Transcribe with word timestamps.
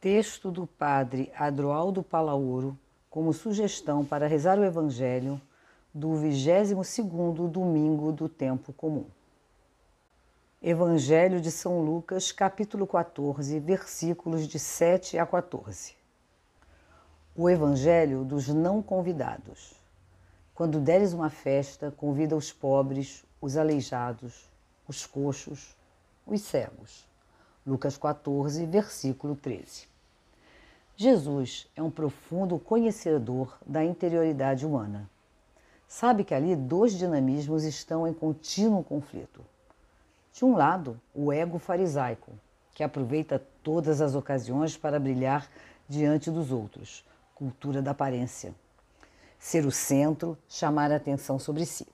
Texto 0.00 0.52
do 0.52 0.64
Padre 0.64 1.32
Adroaldo 1.36 2.04
Palaoro 2.04 2.78
como 3.10 3.32
sugestão 3.32 4.04
para 4.04 4.28
rezar 4.28 4.56
o 4.56 4.64
Evangelho 4.64 5.40
do 5.92 6.10
22º 6.10 7.50
domingo 7.50 8.12
do 8.12 8.28
tempo 8.28 8.72
comum. 8.72 9.06
Evangelho 10.62 11.40
de 11.40 11.50
São 11.50 11.80
Lucas, 11.80 12.30
capítulo 12.30 12.86
14, 12.86 13.58
versículos 13.58 14.46
de 14.46 14.60
7 14.60 15.18
a 15.18 15.26
14. 15.26 15.96
O 17.34 17.50
Evangelho 17.50 18.22
dos 18.22 18.46
não 18.46 18.80
convidados. 18.80 19.74
Quando 20.54 20.78
deres 20.78 21.12
uma 21.12 21.28
festa, 21.28 21.90
convida 21.90 22.36
os 22.36 22.52
pobres, 22.52 23.24
os 23.40 23.56
aleijados, 23.56 24.48
os 24.86 25.04
coxos, 25.04 25.74
os 26.24 26.40
cegos 26.40 27.08
Lucas 27.68 27.98
14, 27.98 28.64
versículo 28.64 29.36
13. 29.36 29.86
Jesus 30.96 31.68
é 31.76 31.82
um 31.82 31.90
profundo 31.90 32.58
conhecedor 32.58 33.58
da 33.66 33.84
interioridade 33.84 34.64
humana. 34.64 35.08
Sabe 35.86 36.24
que 36.24 36.34
ali 36.34 36.56
dois 36.56 36.94
dinamismos 36.96 37.64
estão 37.64 38.08
em 38.08 38.14
contínuo 38.14 38.82
conflito. 38.82 39.44
De 40.32 40.46
um 40.46 40.56
lado, 40.56 40.98
o 41.14 41.30
ego 41.30 41.58
farisaico, 41.58 42.32
que 42.74 42.82
aproveita 42.82 43.44
todas 43.62 44.00
as 44.00 44.14
ocasiões 44.14 44.74
para 44.74 44.98
brilhar 44.98 45.46
diante 45.86 46.30
dos 46.30 46.50
outros, 46.50 47.04
cultura 47.34 47.82
da 47.82 47.90
aparência. 47.90 48.54
Ser 49.38 49.66
o 49.66 49.70
centro, 49.70 50.38
chamar 50.48 50.90
a 50.90 50.96
atenção 50.96 51.38
sobre 51.38 51.66
si. 51.66 51.86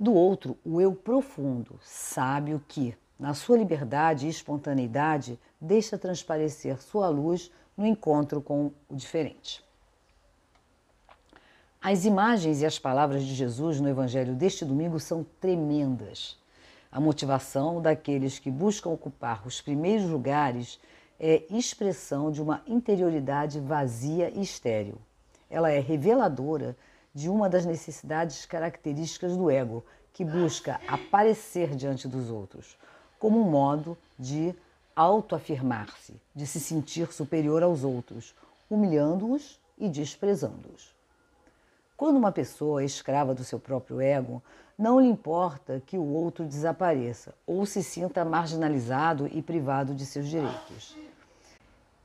Do 0.00 0.14
outro, 0.14 0.56
o 0.64 0.80
eu 0.80 0.94
profundo, 0.94 1.78
sábio 1.82 2.64
que, 2.66 2.96
na 3.18 3.34
sua 3.34 3.56
liberdade 3.56 4.26
e 4.26 4.30
espontaneidade, 4.30 5.38
deixa 5.60 5.98
transparecer 5.98 6.80
sua 6.82 7.08
luz 7.08 7.50
no 7.76 7.86
encontro 7.86 8.40
com 8.40 8.72
o 8.88 8.94
diferente. 8.94 9.64
As 11.80 12.04
imagens 12.04 12.62
e 12.62 12.66
as 12.66 12.78
palavras 12.78 13.22
de 13.24 13.34
Jesus 13.34 13.80
no 13.80 13.88
Evangelho 13.88 14.34
deste 14.34 14.64
domingo 14.64 14.98
são 14.98 15.24
tremendas. 15.40 16.36
A 16.90 17.00
motivação 17.00 17.80
daqueles 17.80 18.38
que 18.38 18.50
buscam 18.50 18.90
ocupar 18.90 19.46
os 19.46 19.60
primeiros 19.60 20.08
lugares 20.08 20.80
é 21.18 21.44
expressão 21.50 22.30
de 22.30 22.42
uma 22.42 22.62
interioridade 22.66 23.60
vazia 23.60 24.30
e 24.30 24.42
estéril. 24.42 24.98
Ela 25.48 25.70
é 25.70 25.78
reveladora 25.78 26.76
de 27.14 27.30
uma 27.30 27.48
das 27.48 27.64
necessidades 27.64 28.44
características 28.44 29.36
do 29.36 29.50
ego, 29.50 29.84
que 30.12 30.24
busca 30.24 30.80
aparecer 30.88 31.74
diante 31.74 32.08
dos 32.08 32.30
outros, 32.30 32.76
como 33.18 33.40
um 33.40 33.50
modo 33.50 33.96
de 34.18 34.54
autoafirmar-se, 34.94 36.14
de 36.34 36.46
se 36.46 36.58
sentir 36.58 37.12
superior 37.12 37.62
aos 37.62 37.84
outros, 37.84 38.34
humilhando-os 38.70 39.60
e 39.78 39.88
desprezando-os. 39.88 40.94
Quando 41.96 42.16
uma 42.16 42.32
pessoa 42.32 42.82
é 42.82 42.84
escrava 42.84 43.34
do 43.34 43.44
seu 43.44 43.58
próprio 43.58 44.00
ego, 44.00 44.42
não 44.78 45.00
lhe 45.00 45.08
importa 45.08 45.82
que 45.86 45.96
o 45.96 46.04
outro 46.04 46.44
desapareça 46.44 47.34
ou 47.46 47.64
se 47.64 47.82
sinta 47.82 48.24
marginalizado 48.24 49.26
e 49.32 49.40
privado 49.40 49.94
de 49.94 50.04
seus 50.04 50.28
direitos. 50.28 50.94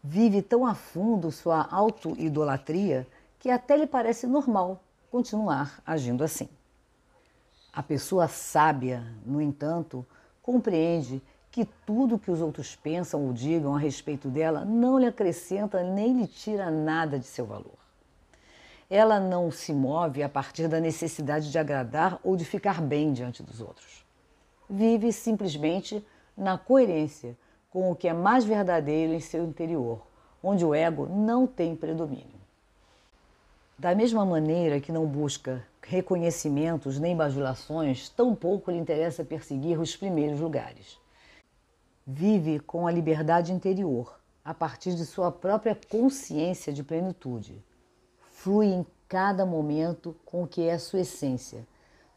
Vive 0.04 0.42
tão 0.42 0.66
a 0.66 0.74
fundo 0.74 1.32
sua 1.32 1.68
auto-idolatria 1.70 3.06
que 3.38 3.50
até 3.50 3.76
lhe 3.76 3.86
parece 3.86 4.26
normal 4.26 4.82
continuar 5.12 5.82
agindo 5.86 6.24
assim. 6.24 6.48
A 7.74 7.84
pessoa 7.84 8.28
sábia, 8.28 9.06
no 9.26 9.42
entanto, 9.42 10.06
compreende 10.52 11.22
que 11.50 11.66
tudo 11.86 12.20
que 12.20 12.30
os 12.30 12.42
outros 12.42 12.76
pensam 12.76 13.26
ou 13.26 13.32
digam 13.32 13.74
a 13.74 13.80
respeito 13.80 14.28
dela 14.28 14.66
não 14.66 15.00
lhe 15.00 15.06
acrescenta 15.06 15.82
nem 15.82 16.20
lhe 16.20 16.28
tira 16.28 16.70
nada 16.70 17.18
de 17.18 17.26
seu 17.26 17.46
valor. 17.46 17.80
Ela 18.90 19.18
não 19.18 19.50
se 19.50 19.72
move 19.74 20.22
a 20.22 20.28
partir 20.28 20.68
da 20.68 20.82
necessidade 20.82 21.50
de 21.50 21.58
agradar 21.58 22.20
ou 22.22 22.36
de 22.36 22.44
ficar 22.44 22.82
bem 22.82 23.14
diante 23.14 23.42
dos 23.42 23.62
outros. 23.62 24.06
Vive 24.70 25.14
simplesmente 25.14 26.06
na 26.36 26.58
coerência 26.58 27.38
com 27.70 27.90
o 27.90 27.96
que 27.96 28.10
é 28.10 28.14
mais 28.14 28.44
verdadeiro 28.44 29.14
em 29.14 29.20
seu 29.22 29.46
interior, 29.46 30.06
onde 30.44 30.66
o 30.66 30.76
ego 30.76 31.08
não 31.08 31.48
tem 31.48 31.76
predomínio. 31.76 32.41
Da 33.82 33.96
mesma 33.96 34.24
maneira 34.24 34.80
que 34.80 34.92
não 34.92 35.08
busca 35.08 35.66
reconhecimentos 35.82 37.00
nem 37.00 37.18
bajulações, 37.18 38.10
tampouco 38.10 38.70
lhe 38.70 38.78
interessa 38.78 39.26
perseguir 39.26 39.80
os 39.80 39.96
primeiros 39.96 40.40
lugares. 40.40 41.00
Vive 42.06 42.60
com 42.60 42.86
a 42.86 42.92
liberdade 42.92 43.52
interior, 43.52 44.20
a 44.46 44.54
partir 44.54 44.94
de 44.94 45.04
sua 45.04 45.32
própria 45.32 45.76
consciência 45.90 46.72
de 46.72 46.84
plenitude. 46.84 47.66
Flui 48.30 48.68
em 48.68 48.86
cada 49.10 49.48
momento 49.48 50.16
com 50.26 50.44
o 50.44 50.48
que 50.48 50.62
é 50.62 50.74
a 50.74 50.80
sua 50.80 51.00
essência, 51.00 51.66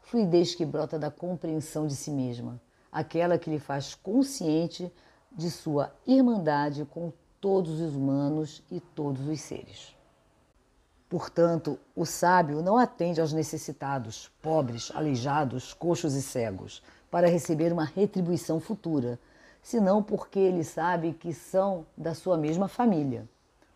fluidez 0.01 0.53
que 0.53 0.67
brota 0.67 0.99
da 0.99 1.09
compreensão 1.09 1.87
de 1.87 1.95
si 1.95 2.11
mesma, 2.11 2.61
aquela 2.91 3.39
que 3.39 3.49
lhe 3.49 3.57
faz 3.57 3.95
consciente 3.95 4.93
de 5.31 5.49
sua 5.49 5.91
irmandade 6.05 6.85
com 6.85 7.11
todos 7.41 7.81
os 7.81 7.95
humanos 7.95 8.61
e 8.69 8.79
todos 8.79 9.27
os 9.27 9.41
seres. 9.41 9.94
Portanto, 11.07 11.77
o 11.95 12.03
sábio 12.03 12.63
não 12.63 12.77
atende 12.77 13.21
aos 13.21 13.31
necessitados, 13.31 14.31
pobres, 14.41 14.91
aleijados, 14.93 15.73
coxos 15.73 16.15
e 16.15 16.21
cegos, 16.21 16.81
para 17.11 17.27
receber 17.27 17.71
uma 17.71 17.85
retribuição 17.85 18.59
futura, 18.59 19.19
senão 19.61 20.01
porque 20.01 20.39
ele 20.39 20.63
sabe 20.63 21.13
que 21.13 21.31
são 21.31 21.85
da 21.95 22.15
sua 22.15 22.37
mesma 22.37 22.67
família. 22.67 23.27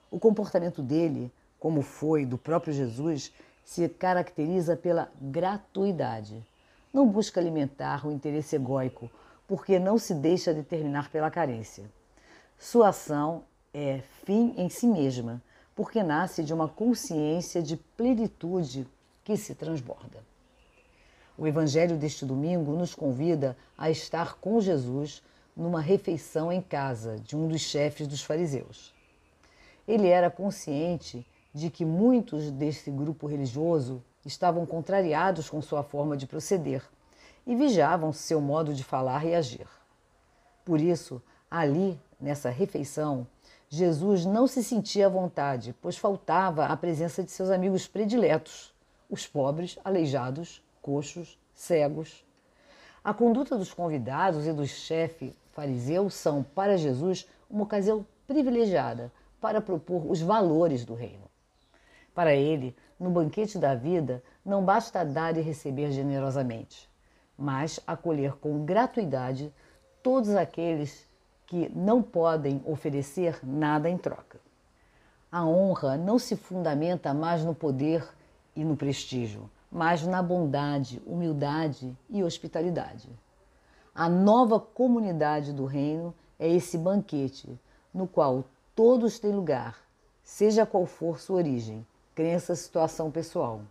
O 0.10 0.20
comportamento 0.20 0.82
dele, 0.82 1.32
como 1.60 1.84
foi 1.84 2.26
do 2.26 2.38
próprio 2.38 2.74
Jesus, 2.74 3.32
se 3.64 3.88
caracteriza 3.88 4.76
pela 4.76 5.12
gratuidade. 5.22 6.44
Não 6.92 7.08
busca 7.08 7.40
alimentar 7.40 8.08
o 8.08 8.12
interesse 8.12 8.56
egóico, 8.56 9.10
porque 9.48 9.78
não 9.78 10.00
se 10.00 10.16
deixa 10.16 10.52
determinar 10.52 11.12
pela 11.12 11.30
carência. 11.30 11.86
Sua 12.58 12.90
ação 12.90 13.44
é 13.72 14.02
fim 14.26 14.56
em 14.58 14.68
si 14.68 14.88
mesma 14.88 15.40
porque 15.80 16.04
nasce 16.04 16.44
de 16.44 16.54
uma 16.54 16.68
consciência 16.68 17.64
de 17.64 17.78
plenitude 17.78 18.86
que 19.24 19.38
se 19.38 19.56
transborda. 19.56 20.22
O 21.38 21.48
Evangelho 21.48 21.96
deste 21.96 22.26
domingo 22.26 22.74
nos 22.74 22.94
convida 22.94 23.56
a 23.78 23.90
estar 23.90 24.36
com 24.40 24.60
Jesus 24.60 25.24
numa 25.56 25.80
refeição 25.80 26.52
em 26.52 26.62
casa 26.62 27.16
de 27.20 27.34
um 27.34 27.48
dos 27.48 27.62
chefes 27.62 28.08
dos 28.08 28.22
fariseus. 28.22 28.94
Ele 29.88 30.10
era 30.10 30.30
consciente 30.30 31.26
de 31.54 31.70
que 31.70 31.86
muitos 31.86 32.52
desse 32.52 32.92
grupo 32.92 33.26
religioso 33.26 34.04
estavam 34.26 34.66
contrariados 34.66 35.50
com 35.50 35.62
sua 35.62 35.82
forma 35.82 36.18
de 36.18 36.28
proceder 36.28 36.84
e 37.48 37.56
vigiavam 37.56 38.12
seu 38.12 38.42
modo 38.42 38.74
de 38.74 38.84
falar 38.84 39.26
e 39.26 39.34
agir. 39.34 39.68
Por 40.66 40.82
isso, 40.82 41.22
ali, 41.50 41.98
nessa 42.20 42.50
refeição, 42.50 43.26
Jesus 43.72 44.26
não 44.26 44.48
se 44.48 44.64
sentia 44.64 45.06
à 45.06 45.10
vontade, 45.10 45.76
pois 45.80 45.96
faltava 45.96 46.66
a 46.66 46.76
presença 46.76 47.24
de 47.24 47.30
seus 47.30 47.52
amigos 47.52 47.88
prediletos, 47.88 48.74
os 49.08 49.28
pobres, 49.28 49.78
aleijados, 49.86 50.64
coxos, 50.82 51.38
cegos. 51.54 52.26
A 53.04 53.14
conduta 53.14 53.56
dos 53.56 53.72
convidados 53.72 54.48
e 54.48 54.54
do 54.54 54.66
chefe 54.66 55.36
fariseu 55.52 56.10
são, 56.10 56.42
para 56.42 56.78
Jesus, 56.78 57.28
uma 57.48 57.64
ocasião 57.64 58.04
privilegiada 58.26 59.12
para 59.40 59.62
propor 59.62 60.10
os 60.10 60.20
valores 60.20 60.84
do 60.84 60.96
reino. 60.96 61.30
Para 62.16 62.34
ele, 62.34 62.76
no 63.00 63.12
banquete 63.12 63.60
da 63.60 63.76
vida, 63.76 64.24
não 64.44 64.66
basta 64.66 65.06
dar 65.06 65.38
e 65.38 65.42
receber 65.42 65.92
generosamente, 65.92 66.90
mas 67.38 67.80
acolher 67.86 68.34
com 68.38 68.66
gratuidade 68.66 69.54
todos 70.02 70.32
aqueles 70.32 71.08
que 71.50 71.68
não 71.76 72.00
podem 72.00 72.62
oferecer 72.64 73.40
nada 73.44 73.90
em 73.90 73.98
troca. 73.98 74.40
A 75.32 75.44
honra 75.44 75.98
não 75.98 76.20
se 76.20 76.36
fundamenta 76.36 77.12
mais 77.12 77.44
no 77.44 77.56
poder 77.56 78.08
e 78.56 78.64
no 78.64 78.78
prestígio, 78.78 79.50
mas 79.72 80.06
na 80.06 80.22
bondade, 80.22 81.02
humildade 81.08 81.98
e 82.08 82.24
hospitalidade. 82.24 83.10
A 83.96 84.08
nova 84.08 84.60
comunidade 84.60 85.52
do 85.52 85.66
reino 85.66 86.14
é 86.38 86.48
esse 86.48 86.78
banquete 86.78 87.60
no 87.92 88.08
qual 88.08 88.46
todos 88.76 89.18
têm 89.18 89.34
lugar, 89.34 89.76
seja 90.24 90.68
qual 90.68 90.86
for 90.86 91.20
sua 91.20 91.38
origem, 91.38 91.86
crença, 92.14 92.56
situação 92.56 93.10
pessoal. 93.10 93.62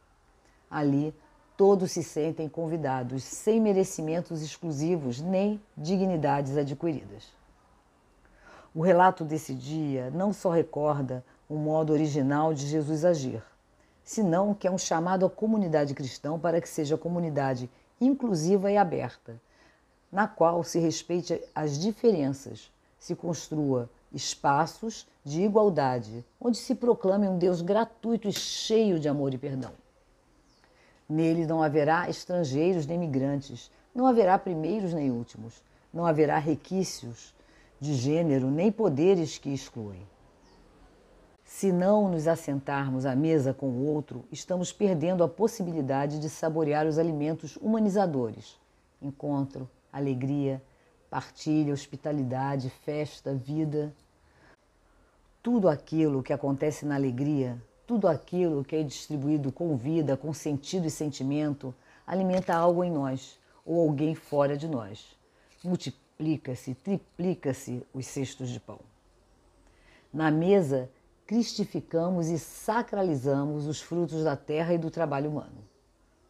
Ali, 0.68 1.14
todos 1.56 1.92
se 1.92 2.02
sentem 2.02 2.48
convidados, 2.48 3.22
sem 3.22 3.60
merecimentos 3.60 4.42
exclusivos 4.42 5.20
nem 5.20 5.62
dignidades 5.76 6.56
adquiridas. 6.56 7.37
O 8.78 8.80
relato 8.80 9.24
desse 9.24 9.52
dia 9.54 10.08
não 10.14 10.32
só 10.32 10.50
recorda 10.50 11.24
o 11.48 11.56
modo 11.56 11.92
original 11.92 12.54
de 12.54 12.64
Jesus 12.64 13.04
agir, 13.04 13.42
senão 14.04 14.54
que 14.54 14.68
é 14.68 14.70
um 14.70 14.78
chamado 14.78 15.26
à 15.26 15.28
comunidade 15.28 15.92
cristã 15.94 16.38
para 16.38 16.60
que 16.60 16.68
seja 16.68 16.96
comunidade 16.96 17.68
inclusiva 18.00 18.70
e 18.70 18.76
aberta, 18.76 19.34
na 20.12 20.28
qual 20.28 20.62
se 20.62 20.78
respeite 20.78 21.42
as 21.52 21.76
diferenças, 21.76 22.70
se 23.00 23.16
construa 23.16 23.90
espaços 24.12 25.08
de 25.24 25.42
igualdade, 25.42 26.24
onde 26.40 26.56
se 26.56 26.72
proclame 26.76 27.26
um 27.26 27.36
Deus 27.36 27.60
gratuito 27.60 28.28
e 28.28 28.32
cheio 28.32 29.00
de 29.00 29.08
amor 29.08 29.34
e 29.34 29.38
perdão. 29.38 29.72
Nele 31.08 31.46
não 31.46 31.64
haverá 31.64 32.08
estrangeiros 32.08 32.86
nem 32.86 32.96
migrantes, 32.96 33.72
não 33.92 34.06
haverá 34.06 34.38
primeiros 34.38 34.92
nem 34.92 35.10
últimos, 35.10 35.64
não 35.92 36.06
haverá 36.06 36.38
requisitos 36.38 37.36
de 37.80 37.94
gênero 37.94 38.50
nem 38.50 38.70
poderes 38.70 39.38
que 39.38 39.50
excluem. 39.50 40.06
Se 41.44 41.72
não 41.72 42.10
nos 42.10 42.28
assentarmos 42.28 43.06
à 43.06 43.16
mesa 43.16 43.54
com 43.54 43.66
o 43.68 43.86
outro, 43.86 44.24
estamos 44.30 44.72
perdendo 44.72 45.24
a 45.24 45.28
possibilidade 45.28 46.20
de 46.20 46.28
saborear 46.28 46.86
os 46.86 46.98
alimentos 46.98 47.56
humanizadores 47.56 48.58
encontro, 49.00 49.68
alegria, 49.92 50.62
partilha, 51.10 51.72
hospitalidade, 51.72 52.70
festa, 52.70 53.34
vida. 53.34 53.92
Tudo 55.42 55.68
aquilo 55.68 56.22
que 56.22 56.32
acontece 56.32 56.84
na 56.84 56.96
alegria, 56.96 57.60
tudo 57.86 58.08
aquilo 58.08 58.64
que 58.64 58.76
é 58.76 58.82
distribuído 58.82 59.50
com 59.50 59.76
vida, 59.76 60.16
com 60.16 60.32
sentido 60.32 60.86
e 60.86 60.90
sentimento, 60.90 61.74
alimenta 62.06 62.54
algo 62.54 62.84
em 62.84 62.90
nós 62.90 63.38
ou 63.64 63.80
alguém 63.80 64.14
fora 64.14 64.56
de 64.56 64.68
nós. 64.68 65.16
Multiplica-se, 66.20 66.74
triplica-se 66.74 67.86
os 67.94 68.04
cestos 68.04 68.48
de 68.48 68.58
pão. 68.58 68.80
Na 70.12 70.32
mesa, 70.32 70.90
cristificamos 71.24 72.28
e 72.28 72.40
sacralizamos 72.40 73.68
os 73.68 73.80
frutos 73.80 74.24
da 74.24 74.34
terra 74.34 74.74
e 74.74 74.78
do 74.78 74.90
trabalho 74.90 75.30
humano. 75.30 75.62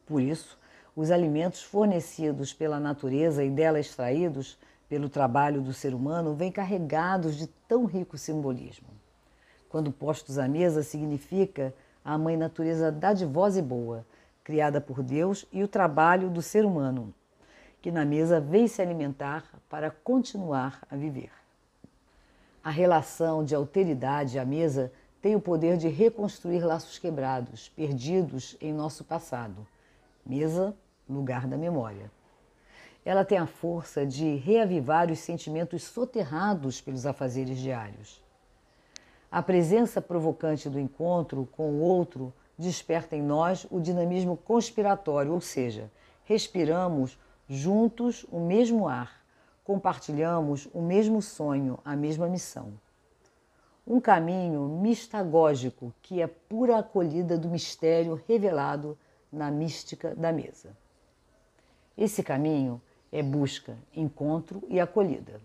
Por 0.05 0.21
isso, 0.21 0.59
os 0.95 1.11
alimentos 1.11 1.63
fornecidos 1.63 2.53
pela 2.53 2.79
natureza 2.79 3.43
e 3.43 3.49
dela 3.49 3.81
extraídos 3.81 4.59
pelo 4.91 5.09
trabalho 5.09 5.63
do 5.63 5.73
ser 5.73 5.95
humano 5.95 6.35
vêm 6.35 6.53
carregados 6.53 7.35
de 7.35 7.47
tão 7.67 7.87
rico 7.87 8.19
simbolismo. 8.19 8.89
Quando 9.71 9.91
postos 9.91 10.37
à 10.37 10.47
mesa, 10.47 10.83
significa 10.83 11.75
a 12.05 12.19
mãe 12.19 12.37
natureza 12.37 12.93
dadivosa 12.93 13.61
e 13.61 13.63
boa, 13.63 14.05
criada 14.45 14.83
por 14.83 15.03
Deus, 15.03 15.47
e 15.51 15.63
o 15.63 15.69
trabalho 15.69 16.29
do 16.29 16.43
ser 16.43 16.67
humano, 16.67 17.15
que 17.81 17.91
na 17.91 18.05
mesa 18.05 18.41
vem 18.41 18.67
se 18.67 18.83
alimentar 18.83 19.45
para 19.69 19.91
continuar 19.91 20.83
a 20.91 20.97
viver. 20.97 21.31
A 22.63 22.71
relação 22.71 23.45
de 23.45 23.55
alteridade 23.55 24.39
à 24.39 24.45
mesa 24.45 24.93
tem 25.21 25.35
o 25.35 25.41
poder 25.41 25.77
de 25.77 25.89
reconstruir 25.89 26.61
laços 26.61 26.99
quebrados, 26.99 27.69
perdidos 27.71 28.57
em 28.61 28.73
nosso 28.73 29.05
passado. 29.05 29.67
Mesa 30.25 30.77
lugar 31.09 31.47
da 31.47 31.57
memória. 31.57 32.11
Ela 33.05 33.25
tem 33.25 33.39
a 33.39 33.47
força 33.47 34.05
de 34.05 34.37
reavivar 34.37 35.11
os 35.11 35.21
sentimentos 35.21 35.83
soterrados 35.85 36.81
pelos 36.81 37.07
afazeres 37.07 37.59
diários. 37.59 38.23
A 39.31 39.43
presença 39.43 40.01
provocante 40.03 40.69
do 40.69 40.79
encontro 40.79 41.49
com 41.53 41.71
o 41.71 41.81
outro 41.81 42.33
desperta 42.59 43.17
em 43.17 43.23
nós 43.23 43.67
o 43.71 43.81
dinamismo 43.81 44.37
conspiratório, 44.37 45.33
ou 45.33 45.41
seja, 45.41 45.91
respiramos 46.25 47.19
juntos 47.49 48.27
o 48.31 48.39
mesmo 48.39 48.87
ar, 48.87 49.23
compartilhamos 49.65 50.69
o 50.75 50.83
mesmo 50.83 51.23
sonho, 51.23 51.79
a 51.85 51.97
mesma 51.97 52.29
missão. 52.29 52.73
Um 53.87 54.01
caminho 54.01 54.69
mistagógico 54.69 55.95
que 56.03 56.21
é 56.21 56.27
pura 56.27 56.79
acolhida 56.79 57.39
do 57.39 57.49
mistério 57.49 58.21
revelado 58.29 58.99
na 59.33 59.51
mística 59.51 60.15
da 60.15 60.31
mesa. 60.31 60.77
Esse 61.97 62.23
caminho 62.23 62.81
é 63.11 63.23
busca, 63.23 63.77
encontro 63.97 64.63
e 64.69 64.79
acolhida. 64.79 65.41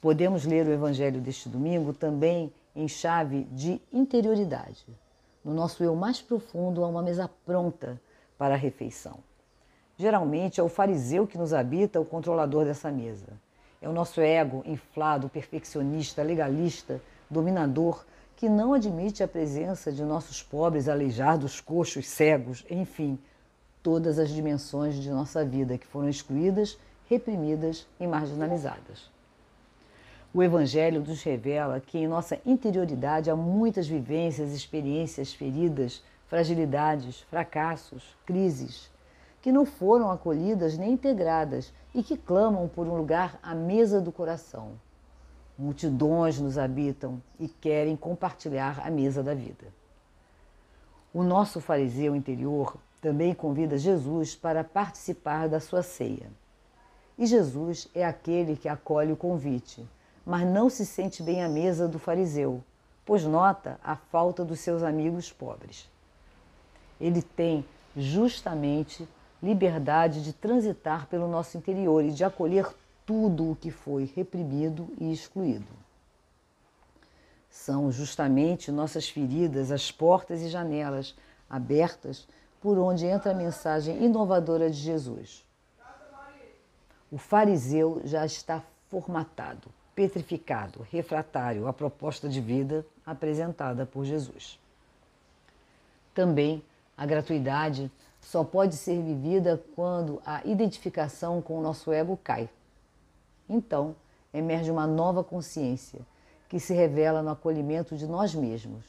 Podemos 0.00 0.44
ler 0.44 0.66
o 0.66 0.72
Evangelho 0.72 1.20
deste 1.20 1.48
domingo 1.48 1.92
também 1.92 2.52
em 2.76 2.86
chave 2.86 3.44
de 3.50 3.80
interioridade. 3.92 4.86
No 5.44 5.52
nosso 5.52 5.82
eu 5.82 5.96
mais 5.96 6.20
profundo 6.22 6.84
há 6.84 6.88
uma 6.88 7.02
mesa 7.02 7.28
pronta 7.44 8.00
para 8.38 8.54
a 8.54 8.58
refeição. 8.58 9.18
Geralmente 9.98 10.60
é 10.60 10.62
o 10.62 10.68
fariseu 10.68 11.26
que 11.26 11.38
nos 11.38 11.54
habita, 11.54 12.00
o 12.00 12.04
controlador 12.04 12.64
dessa 12.64 12.90
mesa. 12.90 13.28
É 13.80 13.88
o 13.88 13.92
nosso 13.92 14.20
ego 14.20 14.62
inflado, 14.66 15.28
perfeccionista, 15.28 16.22
legalista, 16.22 17.00
dominador, 17.30 18.04
que 18.36 18.48
não 18.48 18.74
admite 18.74 19.22
a 19.22 19.28
presença 19.28 19.90
de 19.90 20.02
nossos 20.02 20.42
pobres, 20.42 20.88
aleijados, 20.88 21.60
coxos, 21.60 22.06
cegos, 22.06 22.64
enfim, 22.68 23.18
todas 23.82 24.18
as 24.18 24.28
dimensões 24.28 24.96
de 24.96 25.08
nossa 25.08 25.42
vida 25.44 25.78
que 25.78 25.86
foram 25.86 26.08
excluídas, 26.08 26.78
reprimidas 27.08 27.86
e 27.98 28.06
marginalizadas. 28.06 29.10
O 30.34 30.42
Evangelho 30.42 31.00
nos 31.00 31.22
revela 31.22 31.80
que 31.80 31.96
em 31.96 32.06
nossa 32.06 32.38
interioridade 32.44 33.30
há 33.30 33.36
muitas 33.36 33.88
vivências, 33.88 34.52
experiências 34.52 35.32
feridas, 35.32 36.02
fragilidades, 36.26 37.20
fracassos, 37.30 38.14
crises, 38.26 38.90
que 39.46 39.52
não 39.52 39.64
foram 39.64 40.10
acolhidas 40.10 40.76
nem 40.76 40.94
integradas 40.94 41.72
e 41.94 42.02
que 42.02 42.16
clamam 42.16 42.66
por 42.66 42.88
um 42.88 42.96
lugar 42.96 43.38
à 43.40 43.54
mesa 43.54 44.00
do 44.00 44.10
coração. 44.10 44.72
Multidões 45.56 46.40
nos 46.40 46.58
habitam 46.58 47.22
e 47.38 47.46
querem 47.46 47.94
compartilhar 47.94 48.84
a 48.84 48.90
mesa 48.90 49.22
da 49.22 49.34
vida. 49.34 49.68
O 51.14 51.22
nosso 51.22 51.60
fariseu 51.60 52.16
interior 52.16 52.76
também 53.00 53.32
convida 53.32 53.78
Jesus 53.78 54.34
para 54.34 54.64
participar 54.64 55.48
da 55.48 55.60
sua 55.60 55.80
ceia. 55.80 56.26
E 57.16 57.24
Jesus 57.24 57.86
é 57.94 58.04
aquele 58.04 58.56
que 58.56 58.68
acolhe 58.68 59.12
o 59.12 59.16
convite, 59.16 59.88
mas 60.26 60.44
não 60.44 60.68
se 60.68 60.84
sente 60.84 61.22
bem 61.22 61.44
à 61.44 61.48
mesa 61.48 61.86
do 61.86 62.00
fariseu, 62.00 62.64
pois 63.04 63.22
nota 63.22 63.78
a 63.84 63.94
falta 63.94 64.44
dos 64.44 64.58
seus 64.58 64.82
amigos 64.82 65.30
pobres. 65.30 65.88
Ele 67.00 67.22
tem 67.22 67.64
justamente 67.96 69.08
liberdade 69.42 70.22
de 70.22 70.32
transitar 70.32 71.06
pelo 71.06 71.28
nosso 71.28 71.56
interior 71.56 72.04
e 72.04 72.12
de 72.12 72.24
acolher 72.24 72.66
tudo 73.04 73.52
o 73.52 73.56
que 73.56 73.70
foi 73.70 74.10
reprimido 74.14 74.88
e 74.98 75.12
excluído. 75.12 75.66
São 77.48 77.90
justamente 77.90 78.70
nossas 78.70 79.08
feridas 79.08 79.70
as 79.70 79.90
portas 79.90 80.42
e 80.42 80.48
janelas 80.48 81.14
abertas 81.48 82.26
por 82.60 82.78
onde 82.78 83.06
entra 83.06 83.30
a 83.30 83.34
mensagem 83.34 84.04
inovadora 84.04 84.68
de 84.68 84.76
Jesus. 84.76 85.44
O 87.10 87.18
fariseu 87.18 88.02
já 88.04 88.26
está 88.26 88.62
formatado, 88.90 89.68
petrificado, 89.94 90.86
refratário 90.90 91.68
à 91.68 91.72
proposta 91.72 92.28
de 92.28 92.40
vida 92.40 92.84
apresentada 93.04 93.86
por 93.86 94.04
Jesus. 94.04 94.58
Também 96.12 96.62
a 96.96 97.06
gratuidade 97.06 97.90
só 98.26 98.42
pode 98.42 98.74
ser 98.76 99.00
vivida 99.00 99.62
quando 99.76 100.20
a 100.26 100.44
identificação 100.44 101.40
com 101.40 101.56
o 101.56 101.62
nosso 101.62 101.92
ego 101.92 102.18
cai. 102.24 102.50
Então, 103.48 103.94
emerge 104.34 104.68
uma 104.68 104.84
nova 104.84 105.22
consciência 105.22 106.00
que 106.48 106.58
se 106.58 106.74
revela 106.74 107.22
no 107.22 107.30
acolhimento 107.30 107.96
de 107.96 108.04
nós 108.04 108.34
mesmos, 108.34 108.84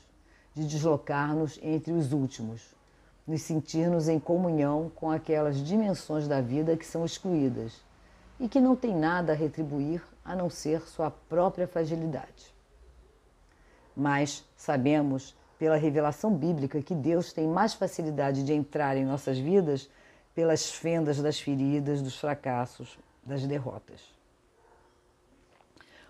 de 0.56 0.68
deslocar-nos 0.68 1.60
entre 1.62 1.94
os 1.94 2.14
últimos, 2.14 2.74
nos 3.28 3.44
sentirmos 3.44 4.10
em 4.10 4.20
comunhão 4.20 4.92
com 4.96 5.12
aquelas 5.12 5.58
dimensões 5.64 6.28
da 6.28 6.42
vida 6.42 6.76
que 6.76 6.86
são 6.86 7.06
excluídas 7.06 7.80
e 8.40 8.50
que 8.50 8.60
não 8.60 8.76
têm 8.76 8.96
nada 8.96 9.34
a 9.34 9.36
retribuir 9.36 10.02
a 10.26 10.36
não 10.36 10.50
ser 10.50 10.82
sua 10.88 11.12
própria 11.12 11.68
fragilidade. 11.68 12.52
Mas 13.96 14.44
sabemos, 14.56 15.36
pela 15.58 15.76
revelação 15.76 16.36
bíblica, 16.36 16.82
que 16.82 16.96
Deus 16.96 17.34
tem 17.34 17.48
mais 17.48 17.74
facilidade 17.74 18.44
de 18.44 18.54
entrar 18.54 18.96
em 18.98 19.06
nossas 19.06 19.38
vidas 19.38 19.90
pelas 20.36 20.70
fendas 20.70 21.22
das 21.22 21.40
feridas, 21.40 22.02
dos 22.02 22.18
fracassos, 22.18 22.98
das 23.24 23.46
derrotas. 23.46 24.02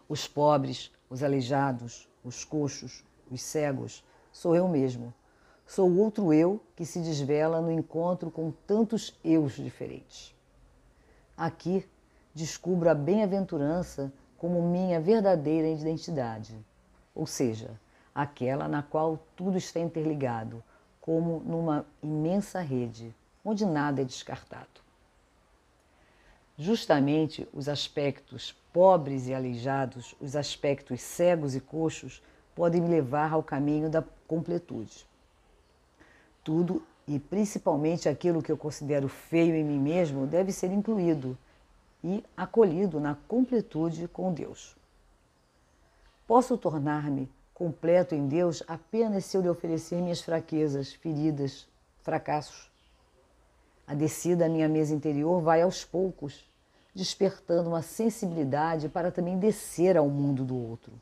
Os 0.10 0.28
pobres, 0.28 0.92
os 1.10 1.24
aleijados, 1.24 2.08
os 2.24 2.44
coxos, 2.44 3.04
os 3.32 3.42
cegos, 3.42 4.04
sou 4.32 4.56
eu 4.56 4.68
mesmo 4.68 5.14
Sou 5.68 5.90
o 5.90 6.00
outro 6.00 6.32
eu 6.32 6.62
que 6.78 6.86
se 6.86 7.02
desvela 7.02 7.60
no 7.60 7.70
encontro 7.70 8.32
com 8.32 8.52
tantos 8.66 9.14
eus 9.22 9.52
diferentes. 9.58 10.34
Aqui 11.36 11.86
descubro 12.34 12.90
a 12.90 12.96
bem-aventurança 12.96 14.12
como 14.38 14.62
minha 14.62 15.02
verdadeira 15.02 15.68
identidade, 15.68 16.58
ou 17.14 17.28
seja, 17.28 17.78
aquela 18.22 18.68
na 18.68 18.84
qual 18.84 19.20
tudo 19.36 19.58
está 19.58 19.80
interligado, 19.80 20.64
como 21.00 21.40
numa 21.46 21.86
imensa 22.02 22.60
rede, 22.60 23.16
onde 23.46 23.66
nada 23.66 24.02
é 24.02 24.06
descartado. 24.06 24.82
Justamente 26.58 27.48
os 27.54 27.70
aspectos 27.70 28.56
pobres 28.74 29.28
e 29.28 29.34
aleijados, 29.34 30.16
os 30.20 30.36
aspectos 30.36 31.02
cegos 31.02 31.56
e 31.56 31.62
coxos, 31.62 32.22
podem 32.56 32.82
me 32.82 32.90
levar 32.90 33.32
ao 33.32 33.44
caminho 33.44 33.90
da 33.90 34.04
completude 34.28 35.08
tudo 36.48 36.82
e 37.06 37.20
principalmente 37.20 38.08
aquilo 38.08 38.42
que 38.42 38.50
eu 38.50 38.56
considero 38.56 39.10
feio 39.10 39.54
em 39.54 39.66
mim 39.66 39.78
mesmo 39.78 40.26
deve 40.26 40.54
ser 40.54 40.72
incluído 40.72 41.38
e 42.02 42.24
acolhido 42.38 43.02
na 43.02 43.18
completude 43.28 44.08
com 44.08 44.34
Deus. 44.34 44.74
Posso 46.26 46.58
tornar-me 46.58 47.30
completo 47.58 48.14
em 48.14 48.28
Deus 48.28 48.62
apenas 48.68 49.26
se 49.26 49.36
eu 49.36 49.42
lhe 49.42 49.50
oferecer 49.50 50.00
minhas 50.00 50.22
fraquezas, 50.22 50.94
feridas, 50.94 51.68
fracassos. 52.04 52.70
A 53.88 53.96
descida 53.96 54.46
à 54.46 54.50
minha 54.50 54.70
mesa 54.70 54.94
interior 54.94 55.42
vai 55.42 55.64
aos 55.64 55.84
poucos, 55.84 56.48
despertando 56.94 57.70
uma 57.70 57.82
sensibilidade 57.82 58.88
para 58.88 59.12
também 59.12 59.40
descer 59.40 59.98
ao 59.98 60.08
mundo 60.08 60.46
do 60.46 60.56
outro. 60.56 60.94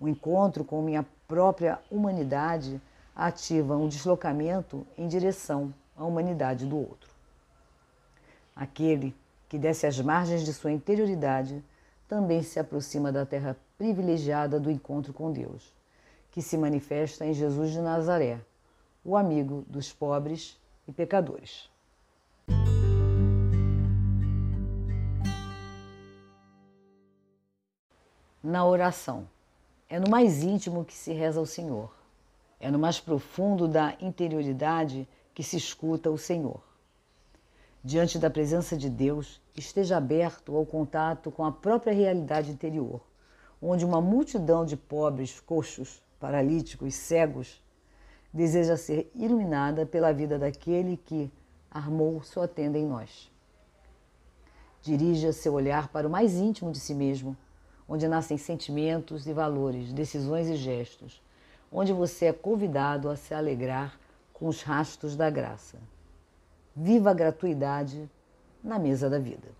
O 0.00 0.08
encontro 0.08 0.64
com 0.64 0.80
minha 0.80 1.04
própria 1.28 1.78
humanidade 1.90 2.80
ativa 3.14 3.76
um 3.76 3.86
deslocamento 3.86 4.86
em 4.96 5.06
direção 5.06 5.74
à 5.94 6.06
humanidade 6.06 6.64
do 6.64 6.78
outro. 6.78 7.10
Aquele 8.56 9.14
que 9.46 9.58
desce 9.58 9.86
às 9.86 10.00
margens 10.00 10.42
de 10.42 10.54
sua 10.54 10.72
interioridade 10.72 11.62
também 12.08 12.42
se 12.42 12.58
aproxima 12.58 13.12
da 13.12 13.26
terra 13.26 13.54
privilegiada 13.80 14.60
do 14.60 14.70
encontro 14.70 15.10
com 15.10 15.32
Deus, 15.32 15.74
que 16.30 16.42
se 16.42 16.58
manifesta 16.58 17.24
em 17.24 17.32
Jesus 17.32 17.70
de 17.70 17.80
Nazaré, 17.80 18.38
o 19.02 19.16
amigo 19.16 19.64
dos 19.66 19.90
pobres 19.90 20.60
e 20.86 20.92
pecadores. 20.92 21.70
Na 28.42 28.66
oração. 28.66 29.26
É 29.88 29.98
no 29.98 30.10
mais 30.10 30.42
íntimo 30.42 30.84
que 30.84 30.92
se 30.92 31.14
reza 31.14 31.40
ao 31.40 31.46
Senhor. 31.46 31.90
É 32.60 32.70
no 32.70 32.78
mais 32.78 33.00
profundo 33.00 33.66
da 33.66 33.96
interioridade 33.98 35.08
que 35.32 35.42
se 35.42 35.56
escuta 35.56 36.10
o 36.10 36.18
Senhor. 36.18 36.60
Diante 37.82 38.18
da 38.18 38.28
presença 38.28 38.76
de 38.76 38.90
Deus, 38.90 39.40
esteja 39.56 39.96
aberto 39.96 40.54
ao 40.54 40.66
contato 40.66 41.30
com 41.30 41.46
a 41.46 41.50
própria 41.50 41.94
realidade 41.94 42.50
interior, 42.50 43.00
onde 43.60 43.84
uma 43.84 44.00
multidão 44.00 44.64
de 44.64 44.76
pobres, 44.76 45.40
coxos, 45.40 46.02
paralíticos, 46.18 46.94
cegos, 46.94 47.62
deseja 48.32 48.76
ser 48.76 49.10
iluminada 49.14 49.84
pela 49.84 50.12
vida 50.12 50.38
daquele 50.38 50.96
que 50.96 51.30
armou 51.70 52.22
sua 52.22 52.48
tenda 52.48 52.78
em 52.78 52.86
nós. 52.86 53.30
Dirija 54.82 55.32
seu 55.32 55.52
olhar 55.54 55.88
para 55.88 56.06
o 56.06 56.10
mais 56.10 56.34
íntimo 56.34 56.72
de 56.72 56.80
si 56.80 56.94
mesmo 56.94 57.36
onde 57.90 58.06
nascem 58.06 58.38
sentimentos 58.38 59.26
e 59.26 59.32
valores, 59.32 59.92
decisões 59.92 60.48
e 60.48 60.54
gestos, 60.54 61.20
onde 61.72 61.92
você 61.92 62.26
é 62.26 62.32
convidado 62.32 63.10
a 63.10 63.16
se 63.16 63.34
alegrar 63.34 63.98
com 64.32 64.46
os 64.46 64.62
rastros 64.62 65.16
da 65.16 65.28
graça. 65.28 65.76
Viva 66.74 67.10
a 67.10 67.14
gratuidade 67.14 68.08
na 68.62 68.78
mesa 68.78 69.10
da 69.10 69.18
vida. 69.18 69.59